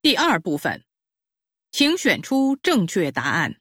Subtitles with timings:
[0.00, 0.84] 第二部分，
[1.72, 3.60] 请选出正确答案。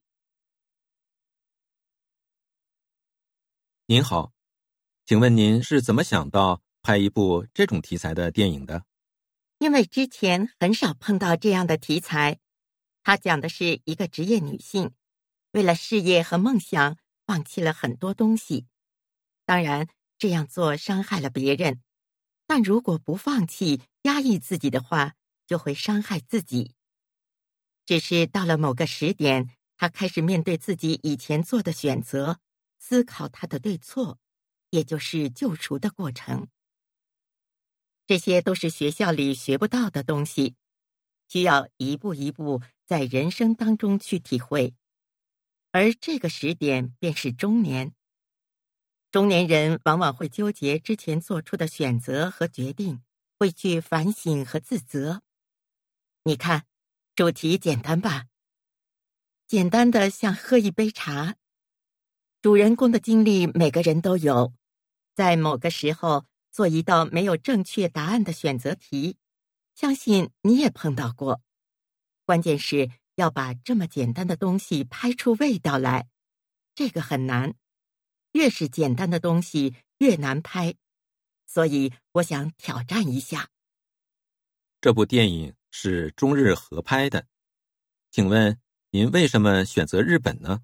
[3.87, 4.33] 您好，
[5.03, 8.85] 请问您是怎么想到拍一部这种题材的电影的？
[9.57, 12.37] 因为之前很少碰到这样的题材，
[13.01, 14.93] 它讲的是一个职业女性，
[15.53, 18.67] 为了事业和梦想，放弃了很多东西。
[19.43, 19.87] 当然，
[20.19, 21.81] 这样做伤害了别人，
[22.45, 25.15] 但如果不放弃、压抑自己的话，
[25.47, 26.75] 就会伤害自己。
[27.85, 32.39] 只是到了某个时点，他开始面对自己以前做的选择，
[32.77, 34.19] 思考他的对错，
[34.69, 36.47] 也就是救赎的过程。
[38.05, 40.55] 这些都是学校里学不到的东西，
[41.27, 44.75] 需要一步一步在人生当中去体会。
[45.71, 47.93] 而这个时点便是中年。
[49.11, 53.01] 中年人往往会纠结之前做出的选择和决定，
[53.39, 55.21] 会去反省和自责。
[56.27, 56.65] 你看，
[57.15, 58.25] 主题简单吧？
[59.47, 61.37] 简单的像喝一杯茶。
[62.41, 64.53] 主人公的经历每个人都有，
[65.15, 66.25] 在某个时候。
[66.51, 69.17] 做一道没有正确答案的选择题，
[69.75, 71.39] 相信你也碰到过。
[72.25, 76.07] 关键是要把这么简单的东西拍出味道来，
[76.73, 77.53] 这个很难。
[78.31, 80.73] 越是简单的东西越难拍，
[81.45, 83.49] 所以我想挑战一下。
[84.81, 87.27] 这部电影是中日合拍的，
[88.11, 88.59] 请问
[88.91, 90.61] 您为什么选择日本呢？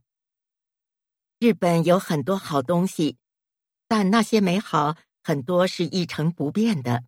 [1.39, 3.17] 日本有很多好东西，
[3.87, 4.97] 但那些美好。
[5.25, 7.05] 很多是一成不变的。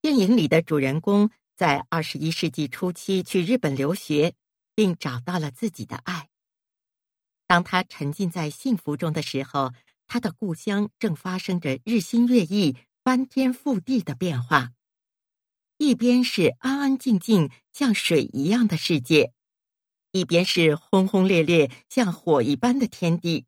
[0.00, 4.34] 电影里的主人公在二十一世纪初期去日本留学，
[4.74, 6.28] 并找到了自己的爱。
[7.46, 9.72] 当他沉浸在幸福中的时候，
[10.08, 14.72] 他的故乡正发生着日新月异、翻天覆地的变化。
[15.78, 19.32] 一边是安安静静像水一样的世界，
[20.10, 23.46] 一边是轰轰烈烈像火一般的天地。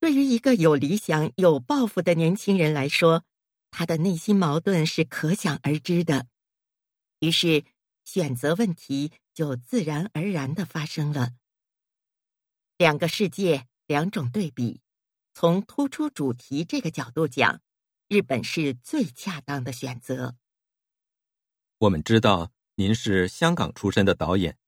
[0.00, 3.24] 对于一个有理想、有抱负的年轻人来说，
[3.70, 6.26] 他的内心矛盾是可想而知的。
[7.20, 7.64] 于是，
[8.04, 11.32] 选择问题就自然而然的发生了。
[12.76, 14.82] 两个世界，两种对比，
[15.32, 17.60] 从突出主题这个角度讲，
[18.08, 20.36] 日本是最恰当的选择。
[21.82, 24.58] 我们知道您是香港出身的导演，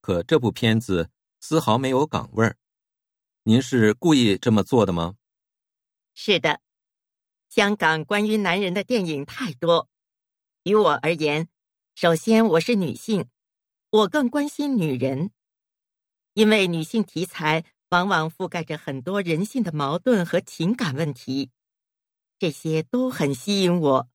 [0.00, 2.56] 可这部片子丝毫没有港味儿。
[3.42, 5.16] 您是故意这么做的吗？
[6.14, 6.62] 是的，
[7.50, 9.90] 香港关于男人的电影太多。
[10.62, 11.46] 于我而言，
[11.94, 13.28] 首先我是女性，
[13.90, 15.32] 我更关心女人，
[16.32, 21.50] 因为女性题材往往覆盖着很多人性的矛盾和情感问题，
[22.38, 24.08] 这些都很吸引我。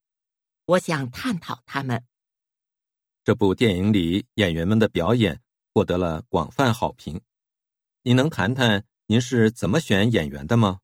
[0.65, 2.03] 我想探讨他们。
[3.23, 5.39] 这部电影里演员们的表演
[5.73, 7.21] 获得了广泛好评，
[8.01, 8.83] 你能谈谈？
[9.05, 10.79] 您是怎么选演员的吗？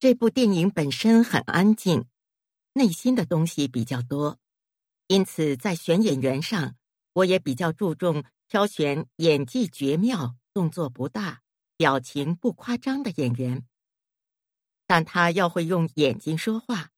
[0.00, 2.06] 这部电影本身很安静，
[2.72, 4.38] 内心的东西比较多，
[5.06, 6.74] 因此在选演员上，
[7.12, 11.42] 我也比较注重挑选演技绝妙、动作不大、
[11.76, 13.64] 表情不夸张的演员。
[14.88, 16.90] 但他要会用眼睛说话，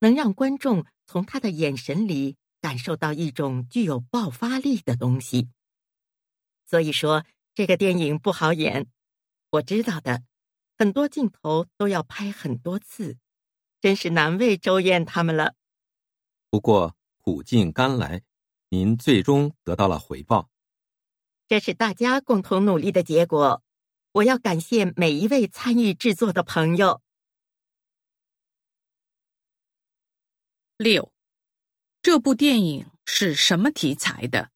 [0.00, 5.48] 能让观众从他的眼神里感受到一种具有爆发力的东西。
[6.66, 8.86] 所以说，这个电影不好演。
[9.50, 10.22] 我知道的，
[10.78, 13.18] 很多镜头都要拍很多次，
[13.80, 15.54] 真是难为周燕他们了。
[16.48, 18.22] 不过苦尽甘来，
[18.68, 20.48] 您最终得到了回报，
[21.48, 23.62] 这是大家共同努力的结果。
[24.12, 27.00] 我要感谢每一位参与制作的朋友。
[30.76, 31.12] 六，
[32.02, 34.50] 这部电影是什么题材的？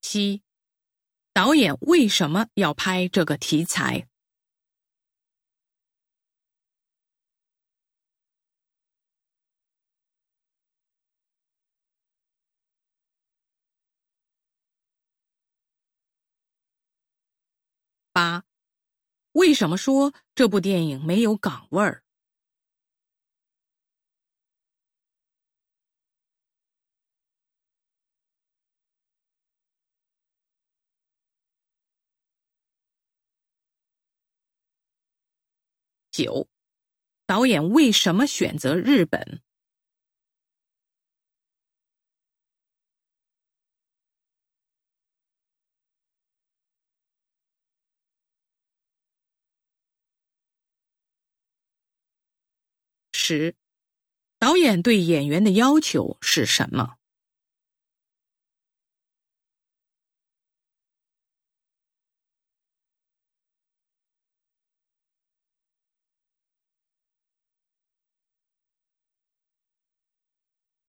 [0.00, 0.42] 七，
[1.32, 4.08] 导演为什么要拍这个题材？
[19.36, 22.02] 为什么说这部电影没有港味儿？
[36.10, 36.48] 九，
[37.26, 39.42] 导演为什么选择日本？
[53.26, 53.56] 十，
[54.38, 56.94] 导演对演员的要求是什么？